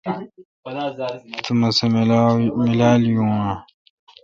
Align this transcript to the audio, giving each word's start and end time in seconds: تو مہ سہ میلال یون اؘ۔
تو 1.43 1.51
مہ 1.59 1.69
سہ 1.77 1.85
میلال 2.61 3.01
یون 3.13 3.31
اؘ۔ 3.49 3.55